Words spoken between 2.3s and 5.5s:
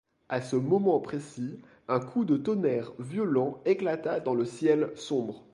tonnerre violent éclata dans le ciel sombre.